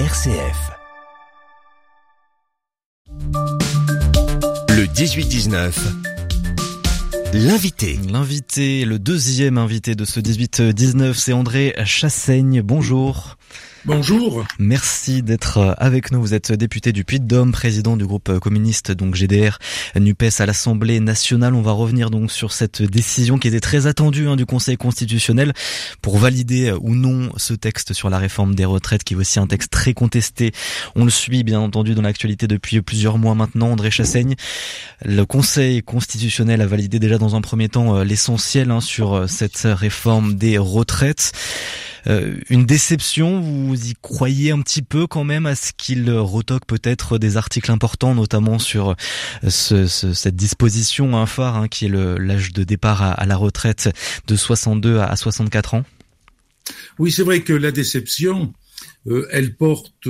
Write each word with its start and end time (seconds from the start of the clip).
RCF. 0.00 0.72
Le 4.70 4.86
18-19. 4.86 6.13
L'invité. 7.34 7.98
L'invité, 8.08 8.84
le 8.84 9.00
deuxième 9.00 9.58
invité 9.58 9.96
de 9.96 10.04
ce 10.04 10.20
18-19, 10.20 11.14
c'est 11.14 11.32
André 11.32 11.74
Chassaigne. 11.84 12.62
Bonjour. 12.62 13.36
Bonjour. 13.86 14.46
Merci 14.58 15.22
d'être 15.22 15.74
avec 15.76 16.10
nous. 16.10 16.18
Vous 16.18 16.32
êtes 16.32 16.52
député 16.52 16.90
du 16.90 17.04
Puy-de-Dôme, 17.04 17.52
président 17.52 17.98
du 17.98 18.06
groupe 18.06 18.38
communiste, 18.38 18.92
donc 18.92 19.14
GDR, 19.14 19.58
NUPES 19.94 20.40
à 20.40 20.46
l'Assemblée 20.46 21.00
nationale. 21.00 21.54
On 21.54 21.60
va 21.60 21.72
revenir 21.72 22.08
donc 22.08 22.32
sur 22.32 22.52
cette 22.52 22.80
décision 22.80 23.36
qui 23.36 23.48
était 23.48 23.60
très 23.60 23.86
attendue 23.86 24.26
hein, 24.26 24.36
du 24.36 24.46
Conseil 24.46 24.78
constitutionnel 24.78 25.52
pour 26.00 26.16
valider 26.16 26.72
ou 26.80 26.94
non 26.94 27.30
ce 27.36 27.52
texte 27.52 27.92
sur 27.92 28.08
la 28.08 28.16
réforme 28.16 28.54
des 28.54 28.64
retraites, 28.64 29.04
qui 29.04 29.14
est 29.14 29.18
aussi 29.18 29.38
un 29.38 29.46
texte 29.46 29.70
très 29.70 29.92
contesté. 29.92 30.52
On 30.94 31.04
le 31.04 31.10
suit 31.10 31.42
bien 31.42 31.60
entendu 31.60 31.94
dans 31.94 32.02
l'actualité 32.02 32.46
depuis 32.46 32.80
plusieurs 32.80 33.18
mois 33.18 33.34
maintenant. 33.34 33.72
André 33.72 33.90
Chassaigne, 33.90 34.34
le 35.04 35.26
Conseil 35.26 35.82
constitutionnel 35.82 36.62
a 36.62 36.66
validé 36.66 36.98
déjà 36.98 37.18
dans 37.18 37.23
un 37.32 37.40
premier 37.40 37.68
temps 37.70 37.96
euh, 37.96 38.04
l'essentiel 38.04 38.70
hein, 38.70 38.80
sur 38.80 39.14
euh, 39.14 39.26
cette 39.26 39.62
réforme 39.64 40.34
des 40.34 40.58
retraites. 40.58 41.32
Euh, 42.06 42.36
une 42.50 42.66
déception, 42.66 43.40
vous 43.40 43.74
y 43.88 43.94
croyez 44.02 44.50
un 44.50 44.60
petit 44.60 44.82
peu 44.82 45.06
quand 45.06 45.24
même 45.24 45.46
à 45.46 45.54
ce 45.54 45.72
qu'il 45.74 46.10
retoque 46.10 46.66
peut-être 46.66 47.16
des 47.16 47.38
articles 47.38 47.70
importants, 47.70 48.14
notamment 48.14 48.58
sur 48.58 48.94
ce, 49.48 49.86
cette 49.86 50.36
disposition 50.36 51.16
un 51.16 51.24
phare 51.24 51.56
hein, 51.56 51.68
qui 51.68 51.86
est 51.86 51.88
l'âge 51.88 52.52
de 52.52 52.62
départ 52.62 53.02
à, 53.02 53.24
la 53.24 53.36
retraite 53.36 53.88
de 54.26 54.36
62 54.36 54.98
à 54.98 55.16
64 55.16 55.74
ans? 55.74 55.84
Oui, 56.98 57.10
c'est 57.10 57.22
vrai 57.22 57.40
que 57.40 57.54
la 57.54 57.72
déception, 57.72 58.52
elle 59.32 59.56
porte 59.56 60.06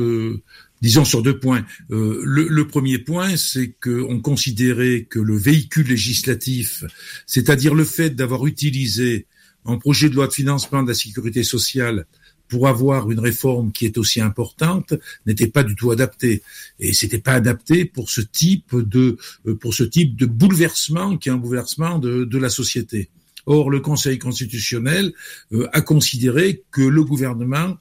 disons 0.84 1.04
sur 1.04 1.22
deux 1.22 1.38
points. 1.38 1.64
le, 1.88 2.22
le, 2.48 2.68
premier 2.68 2.98
point, 2.98 3.36
c'est 3.36 3.74
qu'on 3.82 4.20
considérait 4.20 5.06
que 5.08 5.18
le 5.18 5.36
véhicule 5.36 5.88
législatif, 5.88 6.84
c'est-à-dire 7.26 7.74
le 7.74 7.84
fait 7.84 8.10
d'avoir 8.10 8.46
utilisé 8.46 9.26
un 9.64 9.78
projet 9.78 10.10
de 10.10 10.14
loi 10.14 10.26
de 10.26 10.32
financement 10.32 10.82
de 10.82 10.88
la 10.88 10.94
sécurité 10.94 11.42
sociale 11.42 12.06
pour 12.48 12.68
avoir 12.68 13.10
une 13.10 13.20
réforme 13.20 13.72
qui 13.72 13.86
est 13.86 13.98
aussi 13.98 14.20
importante 14.20 14.94
n'était 15.26 15.46
pas 15.46 15.62
du 15.62 15.74
tout 15.74 15.90
adapté 15.90 16.42
et 16.78 16.92
c'était 16.92 17.18
pas 17.18 17.32
adapté 17.32 17.84
pour 17.84 18.10
ce 18.10 18.20
type 18.20 18.76
de 18.76 19.16
euh, 19.46 19.54
pour 19.56 19.72
ce 19.74 19.84
type 19.84 20.16
de 20.16 20.26
bouleversement 20.26 21.16
qui 21.16 21.28
est 21.30 21.32
un 21.32 21.36
bouleversement 21.36 21.98
de, 21.98 22.24
de 22.24 22.38
la 22.38 22.50
société. 22.50 23.08
Or 23.46 23.70
le 23.70 23.80
Conseil 23.80 24.18
constitutionnel 24.18 25.12
euh, 25.52 25.68
a 25.72 25.80
considéré 25.80 26.62
que 26.70 26.82
le 26.82 27.02
gouvernement 27.02 27.76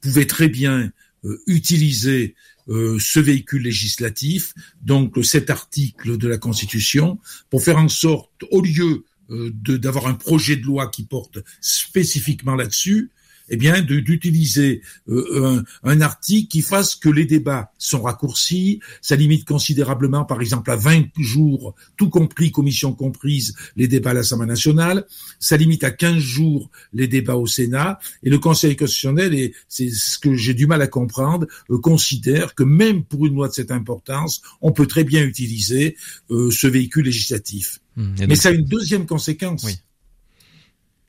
pouvait 0.00 0.26
très 0.26 0.48
bien 0.48 0.80
euh, 0.80 0.90
utiliser 1.46 2.34
ce 2.66 3.20
véhicule 3.20 3.62
législatif, 3.62 4.54
donc 4.82 5.14
cet 5.22 5.50
article 5.50 6.16
de 6.16 6.28
la 6.28 6.38
Constitution, 6.38 7.18
pour 7.50 7.62
faire 7.62 7.76
en 7.76 7.88
sorte, 7.88 8.30
au 8.50 8.62
lieu 8.62 9.04
euh, 9.30 9.50
d'avoir 9.54 10.06
un 10.06 10.14
projet 10.14 10.54
de 10.56 10.64
loi 10.64 10.88
qui 10.88 11.02
porte 11.04 11.38
spécifiquement 11.62 12.54
là-dessus, 12.54 13.10
eh 13.48 13.56
bien, 13.56 13.82
d'utiliser 13.82 14.80
euh, 15.08 15.62
un, 15.84 15.90
un, 15.90 16.00
article 16.00 16.48
qui 16.48 16.62
fasse 16.62 16.94
que 16.94 17.08
les 17.08 17.26
débats 17.26 17.72
sont 17.78 18.02
raccourcis, 18.02 18.80
ça 19.02 19.16
limite 19.16 19.46
considérablement, 19.46 20.24
par 20.24 20.40
exemple, 20.40 20.70
à 20.70 20.76
20 20.76 21.06
jours, 21.18 21.74
tout 21.96 22.08
compris, 22.08 22.50
commission 22.50 22.92
comprise, 22.92 23.54
les 23.76 23.88
débats 23.88 24.10
à 24.10 24.14
l'Assemblée 24.14 24.46
nationale, 24.46 25.04
ça 25.38 25.56
limite 25.56 25.84
à 25.84 25.90
15 25.90 26.18
jours 26.18 26.70
les 26.92 27.08
débats 27.08 27.36
au 27.36 27.46
Sénat, 27.46 27.98
et 28.22 28.30
le 28.30 28.38
Conseil 28.38 28.76
constitutionnel, 28.76 29.34
et 29.34 29.54
c'est 29.68 29.90
ce 29.90 30.18
que 30.18 30.34
j'ai 30.34 30.54
du 30.54 30.66
mal 30.66 30.80
à 30.82 30.86
comprendre, 30.86 31.46
euh, 31.70 31.78
considère 31.78 32.54
que 32.54 32.62
même 32.62 33.04
pour 33.04 33.26
une 33.26 33.34
loi 33.34 33.48
de 33.48 33.54
cette 33.54 33.70
importance, 33.70 34.42
on 34.60 34.72
peut 34.72 34.86
très 34.86 35.04
bien 35.04 35.22
utiliser 35.22 35.96
euh, 36.30 36.50
ce 36.50 36.66
véhicule 36.66 37.04
législatif. 37.04 37.80
Mmh, 37.96 38.26
Mais 38.26 38.36
ça 38.36 38.48
a 38.48 38.52
une 38.52 38.64
deuxième 38.64 39.06
conséquence. 39.06 39.64
Oui. 39.64 39.74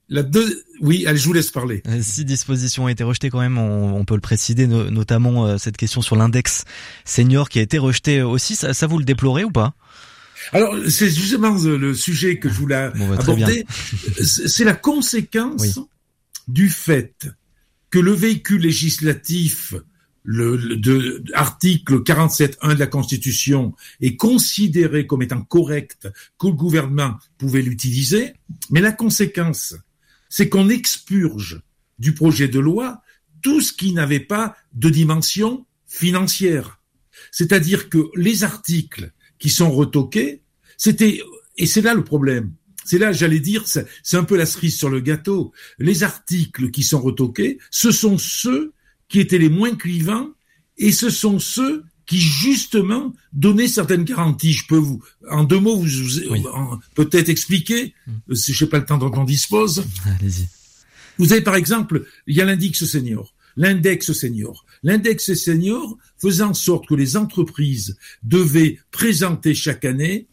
La 0.08 0.22
deux, 0.22 0.64
oui, 0.82 1.06
allez, 1.08 1.18
je 1.18 1.26
vous 1.26 1.34
laisse 1.34 1.50
parler. 1.50 1.82
Euh, 1.88 2.00
si 2.02 2.26
dispositions 2.26 2.84
ont 2.84 2.88
été 2.88 3.04
rejetées 3.04 3.30
quand 3.30 3.40
même, 3.40 3.58
on, 3.58 4.06
peut 4.06 4.14
le 4.14 4.22
préciser, 4.22 4.68
notamment 4.68 5.48
euh, 5.48 5.58
cette 5.58 5.78
question 5.78 6.02
sur 6.02 6.16
l'index 6.16 6.66
senior 7.06 7.50
qui 7.50 7.60
a 7.60 7.64
été 7.64 7.80
rejeté 7.80 8.22
aussi. 8.22 8.56
Ça, 8.56 8.74
ça 8.74 8.86
vous 8.86 9.00
le 9.00 9.06
déplorez 9.06 9.44
ou 9.44 9.52
pas? 9.52 9.74
Alors, 10.52 10.76
c'est 10.90 11.10
justement 11.10 11.58
le 11.58 11.94
sujet 11.96 12.38
que 12.38 12.50
je 12.50 12.54
voulais 12.54 12.92
bah, 12.92 13.16
aborder. 13.18 13.66
C'est 14.22 14.64
la 14.64 14.76
conséquence 14.76 15.80
du 16.48 16.70
fait 16.70 17.28
que 17.90 18.00
le 18.00 18.12
véhicule 18.12 18.62
législatif, 18.62 19.74
le, 20.24 20.76
de, 20.76 21.24
article 21.34 22.02
47.1 22.02 22.74
de 22.76 22.80
la 22.80 22.88
Constitution, 22.88 23.74
est 24.02 24.18
considéré 24.18 25.08
comme 25.08 25.22
étant 25.22 25.42
correct, 25.42 26.10
que 26.38 26.48
le 26.48 26.54
gouvernement 26.54 27.16
pouvait 27.38 27.62
l'utiliser, 27.62 28.34
mais 28.70 28.82
la 28.82 28.92
conséquence, 28.92 29.76
c'est 30.35 30.50
qu'on 30.50 30.68
expurge 30.68 31.62
du 31.97 32.13
projet 32.13 32.50
de 32.50 32.59
loi 32.59 33.01
tout 33.41 33.62
ce 33.62 33.72
qui 33.72 33.94
n'avait 33.94 34.19
pas 34.19 34.57
de 34.73 34.90
dimension 34.90 35.66
financière. 35.88 36.81
C'est-à-dire 37.31 37.88
que 37.88 38.09
les 38.16 38.44
articles 38.44 39.13
qui 39.40 39.50
sont 39.50 39.72
retoqués, 39.72 40.41
c'était, 40.75 41.22
et 41.56 41.66
c'est 41.66 41.79
là 41.79 41.94
le 41.94 42.03
problème, 42.03 42.51
c'est 42.84 42.97
là, 42.97 43.13
j'allais 43.13 43.40
dire, 43.40 43.66
c'est 43.66 44.18
un 44.18 44.25
peu 44.25 44.35
la 44.35 44.46
cerise 44.46 44.75
sur 44.75 44.90
le 44.90 45.00
gâteau. 45.00 45.53
Les 45.79 46.03
articles 46.03 46.69
qui 46.69 46.84
sont 46.84 47.00
retoqués, 47.00 47.57
ce 47.72 47.91
sont 47.91 48.17
ceux 48.17 48.73
qui 49.07 49.22
étaient 49.22 49.38
les 49.38 49.47
moins 49.47 49.73
clivants, 49.73 50.31
et 50.78 50.91
ce 50.91 51.09
sont 51.09 51.40
ceux 51.40 51.85
qui 52.06 52.20
justement 52.20 53.14
donnaient 53.34 53.68
certaines 53.68 54.04
garanties. 54.04 54.54
Je 54.54 54.68
peux 54.68 54.78
vous, 54.78 55.04
en 55.30 55.44
deux 55.44 55.60
mots, 55.60 55.78
vous, 55.78 56.80
peut-être 56.96 57.30
expliquer, 57.30 57.94
mm. 58.08 58.36
si 58.36 58.54
je 58.54 58.64
n'ai 58.64 58.70
pas 58.70 58.80
le 58.80 58.86
temps 58.86 58.98
dont 58.98 59.12
on 59.14 59.24
dispose. 59.24 59.84
Allez-y. 60.20 60.48
Vous 61.18 61.32
avez 61.32 61.42
par 61.42 61.56
exemple, 61.56 62.06
il 62.28 62.36
y 62.36 62.42
a 62.42 62.46
l'index 62.46 62.86
senior. 62.86 63.34
L'index 63.58 64.12
senior. 64.12 64.66
L'index 64.84 65.34
senior 65.34 65.98
faisait 66.18 66.44
en 66.44 66.54
sorte 66.54 66.88
que 66.88 66.96
les 66.96 67.16
entreprises 67.16 67.98
devaient 68.24 68.80
présenter 68.92 69.56
chaque 69.56 69.86
année 69.86 70.28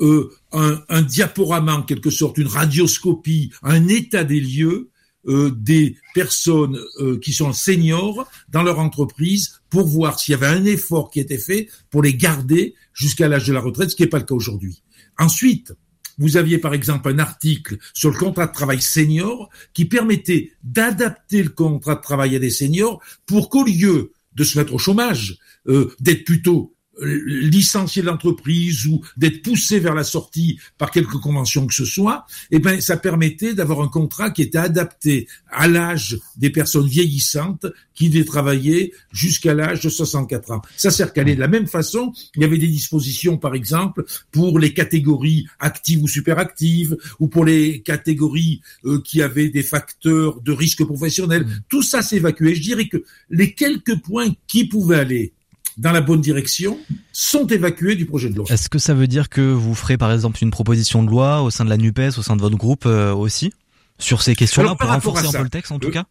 euh, 0.00 0.30
un, 0.52 0.80
un 0.88 1.02
diaporama, 1.02 1.74
en 1.74 1.82
quelque 1.82 2.10
sorte, 2.10 2.38
une 2.38 2.46
radioscopie, 2.46 3.50
un 3.64 3.88
état 3.88 4.22
des 4.22 4.40
lieux 4.40 4.90
euh, 5.28 5.50
des 5.50 5.96
personnes 6.14 6.80
euh, 7.00 7.18
qui 7.18 7.32
sont 7.32 7.52
seniors 7.52 8.28
dans 8.48 8.62
leur 8.62 8.78
entreprise 8.78 9.60
pour 9.70 9.86
voir 9.86 10.18
s'il 10.18 10.32
y 10.32 10.34
avait 10.34 10.46
un 10.46 10.64
effort 10.64 11.10
qui 11.10 11.20
était 11.20 11.38
fait 11.38 11.68
pour 11.90 12.02
les 12.02 12.14
garder 12.14 12.74
jusqu'à 12.94 13.28
l'âge 13.28 13.46
de 13.46 13.52
la 13.52 13.60
retraite, 13.60 13.90
ce 13.90 13.96
qui 13.96 14.02
n'est 14.02 14.08
pas 14.08 14.18
le 14.18 14.24
cas 14.24 14.34
aujourd'hui. 14.34 14.82
Ensuite, 15.18 15.74
vous 16.18 16.36
aviez 16.36 16.58
par 16.58 16.74
exemple 16.74 17.08
un 17.10 17.18
article 17.18 17.78
sur 17.94 18.10
le 18.10 18.18
contrat 18.18 18.46
de 18.46 18.52
travail 18.52 18.82
senior 18.82 19.48
qui 19.72 19.84
permettait 19.84 20.52
d'adapter 20.62 21.42
le 21.42 21.50
contrat 21.50 21.94
de 21.94 22.02
travail 22.02 22.34
à 22.34 22.38
des 22.38 22.50
seniors 22.50 23.00
pour 23.26 23.50
qu'au 23.50 23.64
lieu 23.64 24.12
de 24.34 24.44
se 24.44 24.58
mettre 24.58 24.74
au 24.74 24.78
chômage, 24.78 25.38
euh, 25.68 25.94
d'être 26.00 26.24
plutôt 26.24 26.74
licencier 27.00 28.02
l'entreprise 28.02 28.86
ou 28.86 29.00
d'être 29.16 29.42
poussé 29.42 29.78
vers 29.78 29.94
la 29.94 30.04
sortie 30.04 30.58
par 30.78 30.90
quelque 30.90 31.16
convention 31.16 31.66
que 31.66 31.74
ce 31.74 31.84
soit, 31.84 32.26
eh 32.50 32.58
ben 32.58 32.80
ça 32.80 32.96
permettait 32.96 33.54
d'avoir 33.54 33.80
un 33.80 33.88
contrat 33.88 34.30
qui 34.30 34.42
était 34.42 34.58
adapté 34.58 35.28
à 35.50 35.68
l'âge 35.68 36.18
des 36.36 36.50
personnes 36.50 36.86
vieillissantes 36.86 37.66
qui 37.94 38.10
devaient 38.10 38.24
travailler 38.24 38.92
jusqu'à 39.12 39.54
l'âge 39.54 39.80
de 39.80 39.88
64 39.88 40.52
ans. 40.52 40.62
Ça 40.76 40.90
sert 40.90 41.12
qu'à 41.12 41.22
aller 41.22 41.34
de 41.34 41.40
la 41.40 41.48
même 41.48 41.66
façon. 41.66 42.12
Il 42.36 42.42
y 42.42 42.44
avait 42.44 42.58
des 42.58 42.68
dispositions, 42.68 43.38
par 43.38 43.54
exemple, 43.54 44.04
pour 44.30 44.58
les 44.58 44.72
catégories 44.72 45.46
actives 45.58 46.02
ou 46.02 46.08
superactives, 46.08 46.96
ou 47.18 47.28
pour 47.28 47.44
les 47.44 47.80
catégories 47.80 48.60
euh, 48.84 49.00
qui 49.02 49.20
avaient 49.22 49.48
des 49.48 49.62
facteurs 49.62 50.40
de 50.40 50.52
risque 50.52 50.84
professionnel. 50.84 51.44
Mmh. 51.44 51.60
Tout 51.68 51.82
ça 51.82 52.02
s'est 52.02 52.16
évacué. 52.16 52.54
Je 52.54 52.62
dirais 52.62 52.88
que 52.88 53.02
les 53.30 53.52
quelques 53.52 54.00
points 54.02 54.32
qui 54.46 54.66
pouvaient 54.66 55.00
aller 55.00 55.32
dans 55.78 55.92
la 55.92 56.00
bonne 56.00 56.20
direction 56.20 56.78
sont 57.12 57.46
évacués 57.46 57.94
du 57.94 58.04
projet 58.04 58.28
de 58.28 58.36
loi. 58.36 58.46
Est-ce 58.50 58.68
que 58.68 58.78
ça 58.78 58.94
veut 58.94 59.06
dire 59.06 59.28
que 59.28 59.40
vous 59.40 59.74
ferez 59.74 59.96
par 59.96 60.12
exemple 60.12 60.38
une 60.42 60.50
proposition 60.50 61.02
de 61.02 61.10
loi 61.10 61.42
au 61.42 61.50
sein 61.50 61.64
de 61.64 61.70
la 61.70 61.76
NUPES, 61.76 62.18
au 62.18 62.22
sein 62.22 62.36
de 62.36 62.42
votre 62.42 62.56
groupe 62.56 62.84
euh, 62.84 63.14
aussi, 63.14 63.52
sur 63.98 64.22
ces 64.22 64.34
questions-là, 64.34 64.74
pour 64.74 64.88
renforcer 64.88 65.26
un 65.26 65.32
peu 65.32 65.42
le 65.44 65.48
texte 65.48 65.72
en 65.72 65.78
tout 65.78 65.88
euh, 65.88 65.92
cas 65.92 66.04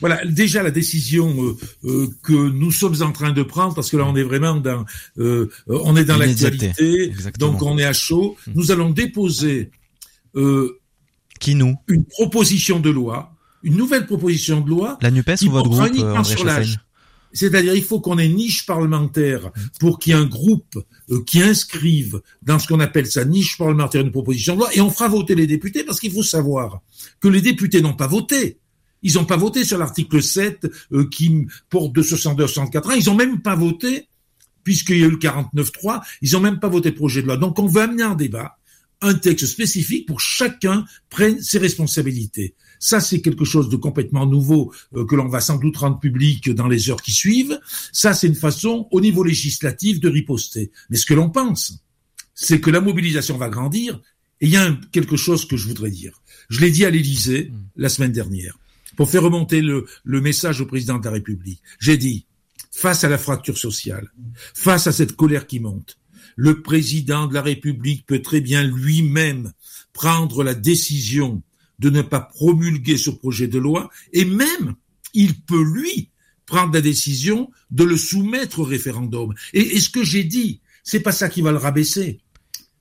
voilà, 0.00 0.22
déjà 0.26 0.62
la 0.62 0.72
décision 0.72 1.56
euh, 1.84 2.08
que 2.22 2.32
nous 2.32 2.72
sommes 2.72 3.00
en 3.00 3.12
train 3.12 3.30
de 3.30 3.42
prendre, 3.42 3.74
parce 3.74 3.90
que 3.90 3.96
là 3.96 4.04
on 4.04 4.14
est 4.16 4.24
vraiment 4.24 4.56
dans, 4.56 4.84
on 5.16 5.96
est 5.96 6.04
dans 6.04 6.18
l'actualité, 6.18 7.12
donc 7.38 7.62
on 7.62 7.78
est 7.78 7.84
à 7.84 7.92
chaud. 7.92 8.36
Mmh. 8.46 8.52
Nous 8.54 8.70
allons 8.70 8.90
déposer 8.90 9.70
qui 11.40 11.54
nous? 11.54 11.76
une 11.88 12.04
proposition 12.04 12.80
de 12.80 12.90
loi, 12.90 13.32
une 13.62 13.76
nouvelle 13.76 14.04
proposition 14.04 14.60
de 14.60 14.68
loi. 14.68 14.98
La 15.00 15.10
Nupes 15.10 15.30
ou 15.46 15.50
votre 15.50 15.70
groupe 15.70 16.24
sur 16.26 16.44
l'âge 16.44 16.83
c'est-à-dire, 17.34 17.74
il 17.74 17.82
faut 17.82 18.00
qu'on 18.00 18.18
ait 18.18 18.28
niche 18.28 18.64
parlementaire 18.64 19.50
pour 19.80 19.98
qu'il 19.98 20.12
y 20.12 20.16
ait 20.16 20.18
un 20.18 20.24
groupe 20.24 20.78
euh, 21.10 21.22
qui 21.24 21.42
inscrive 21.42 22.22
dans 22.42 22.58
ce 22.58 22.68
qu'on 22.68 22.80
appelle 22.80 23.06
sa 23.06 23.24
niche 23.24 23.58
parlementaire 23.58 24.00
une 24.02 24.12
proposition 24.12 24.54
de 24.54 24.60
loi, 24.60 24.70
et 24.74 24.80
on 24.80 24.90
fera 24.90 25.08
voter 25.08 25.34
les 25.34 25.46
députés 25.46 25.84
parce 25.84 26.00
qu'il 26.00 26.12
faut 26.12 26.22
savoir 26.22 26.80
que 27.20 27.28
les 27.28 27.42
députés 27.42 27.82
n'ont 27.82 27.94
pas 27.94 28.06
voté. 28.06 28.58
Ils 29.02 29.14
n'ont 29.14 29.26
pas 29.26 29.36
voté 29.36 29.64
sur 29.64 29.76
l'article 29.76 30.22
7 30.22 30.66
euh, 30.92 31.08
qui 31.10 31.46
porte 31.68 31.92
de 31.92 32.02
62 32.02 32.44
à 32.44 32.48
64 32.48 32.88
ans. 32.88 32.92
Ils 32.92 33.06
n'ont 33.06 33.14
même 33.14 33.42
pas 33.42 33.56
voté, 33.56 34.08
puisqu'il 34.62 34.98
y 34.98 35.02
a 35.02 35.06
eu 35.06 35.10
le 35.10 35.18
49-3, 35.18 36.02
ils 36.22 36.32
n'ont 36.32 36.40
même 36.40 36.60
pas 36.60 36.68
voté 36.68 36.92
projet 36.92 37.20
de 37.20 37.26
loi. 37.26 37.36
Donc 37.36 37.58
on 37.58 37.66
veut 37.66 37.82
amener 37.82 38.04
en 38.04 38.14
débat 38.14 38.56
un 39.02 39.14
texte 39.14 39.46
spécifique 39.46 40.06
pour 40.06 40.20
chacun 40.20 40.84
prenne 41.10 41.40
ses 41.40 41.58
responsabilités. 41.58 42.54
Ça, 42.78 43.00
c'est 43.00 43.20
quelque 43.20 43.44
chose 43.44 43.68
de 43.68 43.76
complètement 43.76 44.26
nouveau 44.26 44.72
euh, 44.94 45.04
que 45.04 45.14
l'on 45.14 45.28
va 45.28 45.40
sans 45.40 45.56
doute 45.56 45.76
rendre 45.76 45.98
public 45.98 46.50
dans 46.50 46.68
les 46.68 46.90
heures 46.90 47.02
qui 47.02 47.12
suivent. 47.12 47.58
Ça, 47.92 48.14
c'est 48.14 48.26
une 48.26 48.34
façon, 48.34 48.88
au 48.90 49.00
niveau 49.00 49.24
législatif, 49.24 50.00
de 50.00 50.08
riposter. 50.08 50.70
Mais 50.90 50.96
ce 50.96 51.06
que 51.06 51.14
l'on 51.14 51.30
pense, 51.30 51.78
c'est 52.34 52.60
que 52.60 52.70
la 52.70 52.80
mobilisation 52.80 53.38
va 53.38 53.48
grandir. 53.48 54.00
Et 54.40 54.46
il 54.46 54.52
y 54.52 54.56
a 54.56 54.76
quelque 54.92 55.16
chose 55.16 55.46
que 55.46 55.56
je 55.56 55.68
voudrais 55.68 55.90
dire. 55.90 56.20
Je 56.48 56.60
l'ai 56.60 56.70
dit 56.70 56.84
à 56.84 56.90
l'Élysée 56.90 57.50
mm. 57.50 57.64
la 57.76 57.88
semaine 57.88 58.12
dernière, 58.12 58.58
pour 58.96 59.10
faire 59.10 59.22
remonter 59.22 59.60
le, 59.60 59.86
le 60.04 60.20
message 60.20 60.60
au 60.60 60.66
président 60.66 60.98
de 60.98 61.04
la 61.04 61.12
République. 61.12 61.62
J'ai 61.78 61.96
dit, 61.96 62.26
face 62.70 63.04
à 63.04 63.08
la 63.08 63.18
fracture 63.18 63.56
sociale, 63.56 64.10
face 64.54 64.86
à 64.86 64.92
cette 64.92 65.16
colère 65.16 65.46
qui 65.46 65.60
monte, 65.60 65.96
le 66.36 66.62
président 66.62 67.26
de 67.26 67.34
la 67.34 67.42
République 67.42 68.06
peut 68.06 68.22
très 68.22 68.40
bien 68.40 68.62
lui-même 68.64 69.52
prendre 69.92 70.42
la 70.42 70.54
décision 70.54 71.42
de 71.78 71.90
ne 71.90 72.02
pas 72.02 72.20
promulguer 72.20 72.96
ce 72.96 73.10
projet 73.10 73.48
de 73.48 73.58
loi 73.58 73.90
et 74.12 74.24
même 74.24 74.74
il 75.12 75.40
peut 75.40 75.62
lui 75.62 76.10
prendre 76.46 76.74
la 76.74 76.80
décision 76.80 77.50
de 77.70 77.84
le 77.84 77.96
soumettre 77.96 78.60
au 78.60 78.64
référendum. 78.64 79.32
Et, 79.52 79.80
ce 79.80 79.88
que 79.88 80.04
j'ai 80.04 80.24
dit, 80.24 80.60
c'est 80.82 81.00
pas 81.00 81.12
ça 81.12 81.28
qui 81.28 81.40
va 81.40 81.52
le 81.52 81.58
rabaisser. 81.58 82.20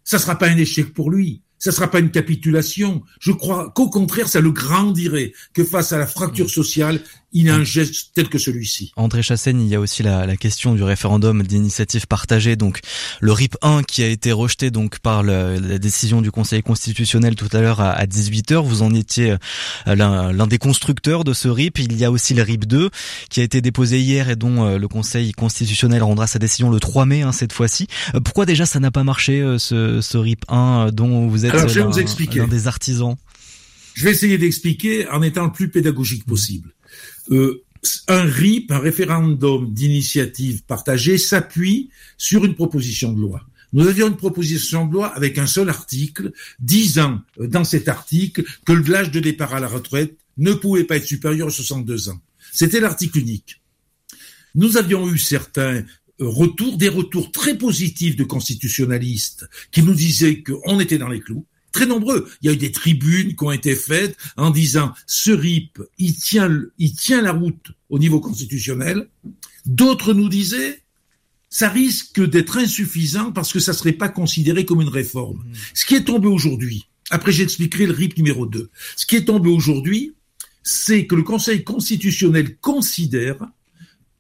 Ça 0.04 0.20
sera 0.20 0.38
pas 0.38 0.50
un 0.50 0.58
échec 0.58 0.94
pour 0.94 1.10
lui 1.10 1.43
ça 1.64 1.70
ne 1.70 1.76
sera 1.76 1.90
pas 1.90 2.00
une 2.00 2.12
capitulation. 2.12 3.04
Je 3.22 3.32
crois 3.32 3.72
qu'au 3.74 3.90
contraire, 3.90 4.28
ça 4.28 4.42
le 4.42 4.52
grandirait, 4.52 5.32
que 5.54 5.64
face 5.64 5.94
à 5.94 5.98
la 5.98 6.06
fracture 6.06 6.50
sociale, 6.50 7.00
il 7.32 7.46
y 7.46 7.50
a 7.50 7.56
un 7.56 7.64
geste 7.64 8.12
tel 8.14 8.30
que 8.30 8.38
celui-ci. 8.38 8.92
André 8.96 9.24
Chassaigne, 9.24 9.62
il 9.62 9.68
y 9.68 9.76
a 9.76 9.80
aussi 9.80 10.04
la, 10.04 10.26
la 10.26 10.38
question 10.38 10.76
du 10.76 10.84
référendum 10.84 11.42
d'initiative 11.42 12.06
partagée, 12.06 12.56
donc 12.56 12.82
le 13.22 13.32
RIP 13.32 13.56
1 13.62 13.84
qui 13.84 14.04
a 14.04 14.08
été 14.08 14.32
rejeté 14.32 14.72
donc 14.72 15.00
par 15.00 15.24
le, 15.24 15.58
la 15.58 15.80
décision 15.80 16.22
du 16.22 16.32
Conseil 16.32 16.62
constitutionnel 16.62 17.36
tout 17.36 17.48
à 17.54 17.62
l'heure 17.62 17.80
à, 17.80 17.92
à 17.92 18.06
18h. 18.06 18.64
Vous 18.64 18.84
en 18.84 18.94
étiez 18.94 19.36
euh, 19.88 19.96
l'un 19.96 20.48
des 20.48 20.60
constructeurs 20.60 21.24
de 21.24 21.34
ce 21.34 21.48
RIP. 21.48 21.80
Il 21.80 21.98
y 21.98 22.06
a 22.06 22.12
aussi 22.12 22.34
le 22.34 22.44
RIP 22.44 22.66
2 22.66 22.90
qui 23.30 23.40
a 23.40 23.44
été 23.44 23.62
déposé 23.62 24.00
hier 24.00 24.30
et 24.30 24.36
dont 24.36 24.66
euh, 24.66 24.78
le 24.78 24.88
Conseil 24.88 25.32
constitutionnel 25.32 26.04
rendra 26.04 26.28
sa 26.28 26.40
décision 26.40 26.70
le 26.70 26.80
3 26.80 27.06
mai 27.06 27.22
hein, 27.24 27.32
cette 27.32 27.54
fois-ci. 27.54 27.88
Euh, 28.14 28.20
pourquoi 28.20 28.46
déjà 28.46 28.66
ça 28.66 28.80
n'a 28.80 28.92
pas 28.92 29.04
marché 29.04 29.44
ce, 29.58 30.02
ce 30.02 30.18
RIP 30.18 30.46
1 30.50 30.92
dont 30.92 31.28
vous 31.28 31.46
êtes 31.46 31.53
alors, 31.54 31.68
je 31.70 31.80
vais 31.80 31.86
vous 31.86 32.00
expliquer. 32.00 32.46
des 32.48 32.68
artisans. 32.68 33.16
Je 33.94 34.06
vais 34.06 34.12
essayer 34.12 34.38
d'expliquer 34.38 35.08
en 35.10 35.22
étant 35.22 35.46
le 35.46 35.52
plus 35.52 35.70
pédagogique 35.70 36.26
possible. 36.26 36.74
Euh, 37.32 37.64
un 38.08 38.24
RIP, 38.24 38.72
un 38.72 38.80
référendum 38.80 39.72
d'initiative 39.74 40.64
partagée, 40.64 41.18
s'appuie 41.18 41.90
sur 42.18 42.46
une 42.46 42.56
proposition 42.56 43.14
de 43.14 43.22
loi. 43.22 43.42
Nous 43.74 43.88
avions 43.88 44.08
une 44.08 44.18
proposition 44.18 44.86
de 44.86 44.94
loi 44.94 45.08
avec 45.08 45.38
un 45.38 45.48
seul 45.48 45.70
article, 45.70 46.32
disant 46.60 47.22
euh, 47.40 47.48
dans 47.48 47.64
cet 47.64 47.88
article 47.88 48.44
que 48.66 48.74
l'âge 48.74 49.12
de 49.12 49.20
départ 49.20 49.54
à 49.54 49.60
la 49.60 49.68
retraite 49.68 50.18
ne 50.38 50.54
pouvait 50.54 50.84
pas 50.84 50.98
être 50.98 51.06
supérieur 51.06 51.48
à 51.48 51.52
62 51.52 52.10
ans. 52.10 52.22
C'était 52.52 52.80
l'article 52.80 53.20
unique. 53.20 53.62
Nous 54.56 54.78
avions 54.78 55.12
eu 55.12 55.18
certains 55.18 55.84
retours, 56.20 56.78
des 56.78 56.90
retours 56.90 57.32
très 57.32 57.58
positifs 57.58 58.16
de 58.16 58.24
constitutionnalistes 58.24 59.50
qui 59.72 59.82
nous 59.82 59.94
disaient 59.94 60.44
qu'on 60.44 60.80
était 60.80 60.98
dans 60.98 61.10
les 61.10 61.20
clous. 61.20 61.46
Très 61.72 61.86
nombreux. 61.88 62.30
Il 62.42 62.48
y 62.48 62.50
a 62.50 62.54
eu 62.54 62.58
des 62.58 62.72
tribunes 62.72 63.36
qui 63.36 63.44
ont 63.44 63.52
été 63.52 63.76
faites 63.76 64.16
en 64.38 64.52
disant 64.52 64.94
ce 65.08 65.32
RIP, 65.32 65.80
il 65.98 66.16
tient, 66.16 66.50
il 66.78 66.94
tient 66.94 67.22
la 67.22 67.32
route 67.32 67.72
au 67.90 67.98
niveau 67.98 68.20
constitutionnel. 68.20 69.08
D'autres 69.66 70.14
nous 70.14 70.30
disaient 70.30 70.82
ça 71.50 71.70
risque 71.70 72.20
d'être 72.20 72.58
insuffisant 72.58 73.32
parce 73.32 73.54
que 73.54 73.60
ça 73.60 73.74
serait 73.74 73.92
pas 73.92 74.10
considéré 74.10 74.66
comme 74.66 74.82
une 74.82 74.90
réforme. 74.90 75.38
Mmh. 75.38 75.54
Ce 75.76 75.86
qui 75.86 75.96
est 75.96 76.04
tombé 76.04 76.28
aujourd'hui, 76.28 76.88
après 77.12 77.32
j'expliquerai 77.32 77.86
le 77.86 77.94
RIP 77.94 78.18
numéro 78.18 78.48
2, 78.48 78.72
ce 78.96 79.06
qui 79.06 79.18
est 79.18 79.26
tombé 79.26 79.50
aujourd'hui, 79.50 80.14
c'est 80.64 81.06
que 81.06 81.14
le 81.14 81.22
Conseil 81.22 81.64
constitutionnel 81.64 82.58
considère 82.58 83.38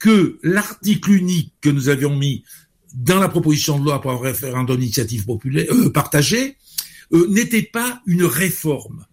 que 0.03 0.37
l'article 0.43 1.11
unique 1.11 1.53
que 1.61 1.69
nous 1.69 1.87
avions 1.87 2.13
mis 2.13 2.43
dans 2.93 3.21
la 3.21 3.29
proposition 3.29 3.79
de 3.79 3.85
loi 3.85 4.01
pour 4.01 4.11
un 4.11 4.19
référendum 4.19 4.75
d'initiative 4.75 5.23
populaire 5.23 5.65
euh, 5.71 5.89
partagée 5.93 6.57
euh, 7.13 7.25
n'était 7.29 7.63
pas 7.63 8.01
une 8.05 8.25
réforme. 8.25 9.05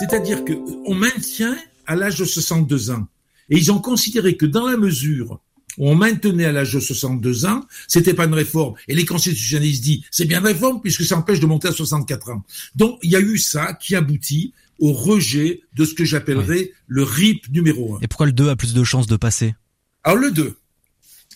C'est-à-dire 0.00 0.44
que 0.44 0.54
on 0.84 0.96
maintient 0.96 1.56
à 1.86 1.94
l'âge 1.94 2.16
de 2.16 2.24
62 2.24 2.90
ans. 2.90 3.06
Et 3.50 3.56
ils 3.56 3.70
ont 3.70 3.78
considéré 3.78 4.36
que 4.36 4.44
dans 4.44 4.66
la 4.66 4.76
mesure 4.76 5.40
où 5.78 5.88
on 5.88 5.94
maintenait 5.94 6.46
à 6.46 6.50
l'âge 6.50 6.72
de 6.72 6.80
62 6.80 7.46
ans, 7.46 7.64
c'était 7.86 8.12
pas 8.12 8.24
une 8.24 8.34
réforme. 8.34 8.74
Et 8.88 8.96
les 8.96 9.04
constitutionnalistes 9.04 9.84
disent, 9.84 10.00
c'est 10.10 10.24
bien 10.24 10.40
une 10.40 10.46
réforme 10.46 10.80
puisque 10.80 11.04
ça 11.04 11.16
empêche 11.16 11.38
de 11.38 11.46
monter 11.46 11.68
à 11.68 11.72
64 11.72 12.30
ans. 12.30 12.42
Donc, 12.74 12.98
il 13.04 13.12
y 13.12 13.16
a 13.16 13.20
eu 13.20 13.38
ça 13.38 13.74
qui 13.74 13.94
aboutit 13.94 14.54
au 14.80 14.92
rejet 14.92 15.60
de 15.74 15.84
ce 15.84 15.94
que 15.94 16.04
j'appellerais 16.04 16.72
le 16.88 17.04
RIP 17.04 17.48
numéro 17.52 17.94
1. 17.94 18.00
Et 18.02 18.08
pourquoi 18.08 18.26
le 18.26 18.32
2 18.32 18.48
a 18.48 18.56
plus 18.56 18.74
de 18.74 18.82
chances 18.82 19.06
de 19.06 19.14
passer? 19.14 19.54
Alors 20.04 20.18
le 20.18 20.30
2, 20.30 20.56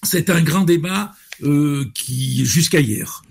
c'est 0.02 0.30
un 0.30 0.42
grand 0.42 0.64
débat 0.64 1.12
euh, 1.42 1.84
qui 1.94 2.44
jusqu'à 2.44 2.80
hier, 2.80 3.22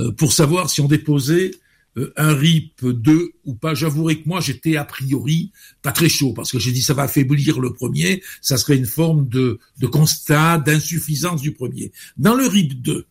euh, 0.00 0.12
pour 0.12 0.32
savoir 0.32 0.70
si 0.70 0.80
on 0.80 0.88
déposait 0.88 1.52
euh, 1.96 2.12
un 2.16 2.34
RIP 2.34 2.84
2 2.84 3.30
ou 3.44 3.54
pas. 3.54 3.74
J'avouerai 3.74 4.22
que 4.22 4.28
moi 4.28 4.40
j'étais 4.40 4.76
a 4.76 4.84
priori 4.84 5.52
pas 5.82 5.92
très 5.92 6.08
chaud 6.08 6.32
parce 6.32 6.52
que 6.52 6.58
j'ai 6.58 6.72
dit 6.72 6.82
ça 6.82 6.94
va 6.94 7.02
affaiblir 7.04 7.60
le 7.60 7.72
premier, 7.72 8.22
ça 8.40 8.56
serait 8.56 8.76
une 8.76 8.86
forme 8.86 9.28
de, 9.28 9.58
de 9.78 9.86
constat 9.86 10.58
d'insuffisance 10.58 11.40
du 11.40 11.52
premier. 11.52 11.92
Dans 12.16 12.34
le 12.34 12.46
RIP 12.46 12.80
2, 12.82 13.06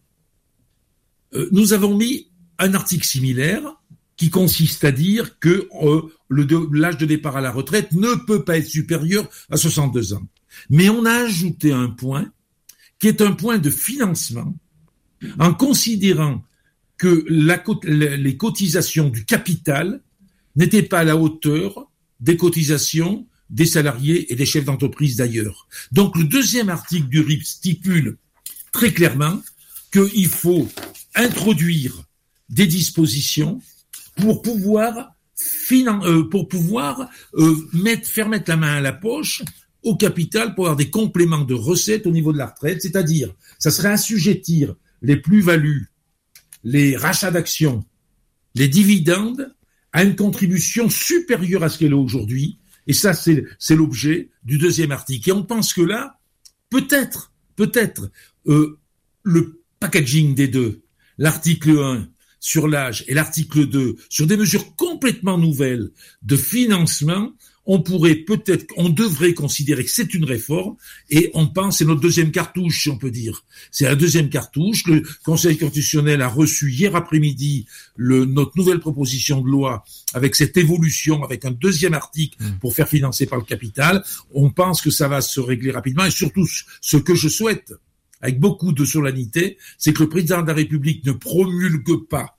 euh, 1.33 1.49
nous 1.51 1.73
avons 1.73 1.95
mis 1.95 2.29
un 2.59 2.73
article 2.73 3.05
similaire 3.05 3.63
qui 4.15 4.29
consiste 4.29 4.83
à 4.83 4.91
dire 4.91 5.37
que 5.39 5.67
euh, 5.83 6.01
l'âge 6.71 6.97
de 6.97 7.05
départ 7.05 7.37
à 7.37 7.41
la 7.41 7.51
retraite 7.51 7.91
ne 7.91 8.15
peut 8.25 8.43
pas 8.43 8.57
être 8.57 8.67
supérieur 8.67 9.29
à 9.49 9.57
62 9.57 10.13
ans. 10.13 10.27
Mais 10.69 10.89
on 10.89 11.06
a 11.06 11.13
ajouté 11.25 11.71
un 11.71 11.89
point 11.89 12.31
qui 13.00 13.07
est 13.07 13.21
un 13.21 13.31
point 13.31 13.57
de 13.57 13.69
financement 13.69 14.56
en 15.39 15.54
considérant 15.54 16.44
que 16.98 17.25
les 17.30 18.38
cotisations 18.38 19.09
du 19.09 19.25
capital 19.25 20.01
n'étaient 20.56 20.83
pas 20.83 21.00
à 21.00 21.04
la 21.04 21.15
hauteur 21.15 21.92
des 22.19 22.38
cotisations 22.38 23.27
des 23.50 23.65
salariés 23.65 24.31
et 24.31 24.36
des 24.36 24.45
chefs 24.45 24.65
d'entreprise 24.65 25.18
d'ailleurs. 25.18 25.68
Donc 25.92 26.18
le 26.18 26.25
deuxième 26.25 26.69
article 26.69 27.07
du 27.07 27.21
RIP 27.21 27.44
stipule 27.44 28.18
très 28.71 28.92
clairement 28.92 29.42
qu'il 29.92 30.28
faut 30.28 30.68
introduire 31.16 32.04
des 32.49 32.68
dispositions 32.68 33.61
pour 34.16 34.42
pouvoir, 34.42 35.16
euh, 35.71 36.23
pour 36.30 36.47
pouvoir 36.47 37.09
euh, 37.35 37.56
faire 38.04 38.30
mettre 38.30 38.49
la 38.49 38.57
main 38.57 38.76
à 38.78 38.81
la 38.81 38.94
poche 38.94 39.44
au 39.83 39.95
capital 39.95 40.55
pour 40.55 40.65
avoir 40.65 40.77
des 40.77 40.89
compléments 40.89 41.43
de 41.43 41.53
recettes 41.53 42.07
au 42.07 42.11
niveau 42.11 42.33
de 42.33 42.37
la 42.37 42.47
retraite, 42.47 42.81
c'est-à-dire, 42.81 43.33
ça 43.59 43.71
serait 43.71 43.91
assujettir 43.91 44.75
les 45.01 45.17
plus-values, 45.17 45.91
les 46.63 46.97
rachats 46.97 47.31
d'actions, 47.31 47.85
les 48.55 48.67
dividendes 48.67 49.53
à 49.93 50.03
une 50.03 50.15
contribution 50.15 50.89
supérieure 50.89 51.63
à 51.63 51.69
ce 51.69 51.77
qu'elle 51.77 51.91
est 51.91 51.95
aujourd'hui. 51.95 52.59
Et 52.87 52.93
ça, 52.93 53.13
c'est 53.13 53.75
l'objet 53.75 54.29
du 54.43 54.57
deuxième 54.57 54.91
article. 54.91 55.29
Et 55.29 55.33
on 55.33 55.43
pense 55.43 55.73
que 55.73 55.81
là, 55.81 56.19
peut-être, 56.69 57.33
peut-être, 57.55 58.09
euh, 58.47 58.79
le 59.23 59.61
packaging 59.79 60.35
des 60.35 60.47
deux, 60.47 60.81
l'article 61.17 61.77
1 61.79 62.07
sur 62.39 62.67
l'âge 62.67 63.03
et 63.07 63.13
l'article 63.13 63.67
2 63.67 63.95
sur 64.09 64.27
des 64.27 64.37
mesures 64.37 64.75
complètement 64.75 65.37
nouvelles 65.37 65.91
de 66.21 66.37
financement, 66.37 67.33
on 67.68 67.81
pourrait 67.81 68.16
peut-être, 68.16 68.66
on 68.78 68.90
devrait 68.90 69.33
considérer 69.33 69.83
que 69.83 69.92
c'est 69.92 70.14
une 70.14 70.24
réforme 70.24 70.78
et 71.09 71.30
on 71.33 71.47
pense, 71.47 71.78
c'est 71.78 71.86
notre 71.86 72.00
deuxième 72.00 72.31
cartouche, 72.31 72.83
si 72.83 72.90
on 72.90 72.97
peut 72.97 73.12
dire. 73.12 73.44
C'est 73.71 73.86
la 73.86 73.95
deuxième 73.95 74.30
cartouche. 74.30 74.88
Le 74.88 75.04
Conseil 75.24 75.57
constitutionnel 75.57 76.21
a 76.21 76.30
reçu 76.30 76.71
hier 76.71 76.95
après-midi 76.95 77.66
le, 77.97 78.24
notre 78.24 78.54
nouvelle 78.56 78.80
proposition 78.80 79.42
de 79.42 79.50
loi 79.50 79.83
avec 80.14 80.36
cette 80.36 80.56
évolution, 80.56 81.24
avec 81.24 81.44
un 81.44 81.52
deuxième 81.52 81.94
article 81.94 82.42
mmh. 82.42 82.59
pour 82.59 82.74
faire 82.74 82.88
financer 82.88 83.26
par 83.26 83.38
le 83.38 83.45
capital. 83.45 84.04
On 84.33 84.50
pense 84.50 84.81
que 84.81 84.90
ça 84.90 85.09
va 85.09 85.19
se 85.19 85.42
régler 85.42 85.71
rapidement 85.71 86.06
et 86.06 86.12
surtout 86.12 86.47
ce 86.81 86.97
que 86.97 87.16
je 87.16 87.28
souhaite, 87.28 87.74
avec 88.21 88.40
beaucoup 88.40 88.71
de 88.71 88.86
solennité, 88.86 89.57
c'est 89.78 89.94
que 89.94 90.04
le 90.04 90.09
président 90.09 90.42
de 90.42 90.47
la 90.47 90.54
République 90.54 91.06
ne 91.06 91.12
promulgue 91.12 92.07
pas 92.09 92.38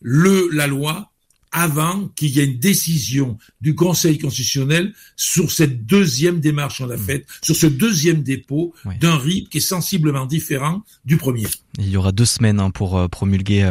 le, 0.00 0.48
la 0.52 0.66
loi 0.66 1.10
avant 1.52 2.08
qu'il 2.16 2.30
y 2.30 2.40
ait 2.40 2.44
une 2.44 2.58
décision 2.58 3.38
du 3.60 3.74
Conseil 3.74 4.18
constitutionnel 4.18 4.92
sur 5.16 5.50
cette 5.50 5.86
deuxième 5.86 6.40
démarche 6.40 6.78
qu'on 6.78 6.90
a 6.90 6.96
hmm. 6.96 7.06
faite, 7.06 7.26
sur 7.42 7.56
ce 7.56 7.66
deuxième 7.66 8.22
dépôt 8.22 8.74
d'un 9.00 9.16
RIP 9.16 9.48
qui 9.50 9.58
est 9.58 9.62
sensiblement 9.62 10.26
différent 10.26 10.82
du 11.04 11.16
premier. 11.16 11.46
Il 11.78 11.88
y 11.88 11.96
aura 11.96 12.12
deux 12.12 12.24
semaines 12.24 12.60
hein, 12.60 12.70
pour 12.70 12.98
euh, 12.98 13.08
promulguer 13.08 13.62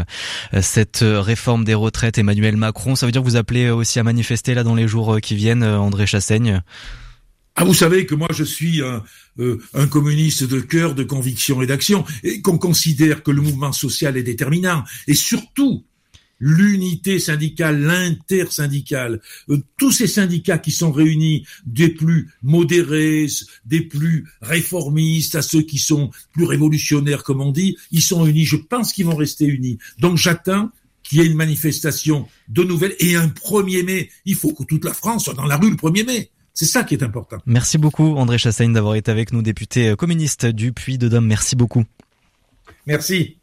euh, 0.53 0.61
cette 0.61 1.01
euh, 1.01 1.21
réforme 1.21 1.63
des 1.65 1.73
retraites. 1.73 2.17
Emmanuel 2.17 2.57
Macron, 2.57 2.95
ça 2.95 3.05
veut 3.05 3.11
dire 3.11 3.21
que 3.21 3.27
vous 3.27 3.35
appelez 3.35 3.69
aussi 3.69 3.99
à 3.99 4.03
manifester 4.03 4.53
là 4.53 4.63
dans 4.63 4.75
les 4.75 4.87
jours 4.87 5.19
qui 5.21 5.35
viennent, 5.35 5.63
André 5.63 6.07
Chassaigne? 6.07 6.61
Ah, 7.59 7.63
vous 7.63 7.73
savez 7.73 8.05
que 8.05 8.13
moi 8.13 8.27
je 8.31 8.43
suis 8.43 8.83
un, 8.83 9.03
euh, 9.39 9.59
un 9.73 9.87
communiste 9.87 10.43
de 10.43 10.59
cœur, 10.59 10.93
de 10.93 11.03
conviction 11.03 11.59
et 11.63 11.65
d'action, 11.65 12.05
et 12.23 12.39
qu'on 12.41 12.59
considère 12.59 13.23
que 13.23 13.31
le 13.31 13.41
mouvement 13.41 13.71
social 13.71 14.15
est 14.15 14.23
déterminant. 14.23 14.83
Et 15.07 15.15
surtout, 15.15 15.83
l'unité 16.39 17.19
syndicale, 17.19 17.81
l'intersyndicale, 17.81 19.21
euh, 19.49 19.57
tous 19.77 19.91
ces 19.91 20.07
syndicats 20.07 20.57
qui 20.57 20.71
sont 20.71 20.91
réunis, 20.91 21.45
des 21.65 21.89
plus 21.89 22.29
modérés, 22.43 23.27
des 23.65 23.81
plus 23.81 24.25
réformistes, 24.41 25.35
à 25.35 25.41
ceux 25.41 25.61
qui 25.61 25.77
sont 25.77 26.11
plus 26.33 26.45
révolutionnaires, 26.45 27.23
comme 27.23 27.41
on 27.41 27.51
dit, 27.51 27.77
ils 27.91 28.01
sont 28.01 28.25
unis. 28.25 28.45
Je 28.45 28.57
pense 28.57 28.93
qu'ils 28.93 29.05
vont 29.05 29.15
rester 29.15 29.45
unis. 29.45 29.77
Donc 29.99 30.17
j'attends 30.17 30.71
qu'il 31.03 31.19
y 31.19 31.21
ait 31.21 31.27
une 31.27 31.37
manifestation 31.37 32.27
de 32.49 32.63
nouvelles 32.63 32.95
et 32.99 33.15
un 33.15 33.27
1er 33.27 33.83
mai. 33.83 34.09
Il 34.25 34.35
faut 34.35 34.53
que 34.53 34.63
toute 34.63 34.83
la 34.83 34.93
France 34.93 35.25
soit 35.25 35.33
dans 35.33 35.45
la 35.45 35.57
rue 35.57 35.69
le 35.69 35.75
1er 35.75 36.05
mai. 36.05 36.31
C'est 36.53 36.65
ça 36.65 36.83
qui 36.83 36.95
est 36.95 37.03
important. 37.03 37.37
Merci 37.45 37.77
beaucoup 37.77 38.15
André 38.15 38.39
Chassaigne 38.39 38.73
d'avoir 38.73 38.95
été 38.95 39.11
avec 39.11 39.31
nous, 39.31 39.43
député 39.43 39.95
communiste 39.95 40.47
du 40.47 40.73
Puy 40.73 40.97
de 40.97 41.07
Dôme. 41.07 41.27
Merci 41.27 41.55
beaucoup. 41.55 41.85
Merci. 42.87 43.36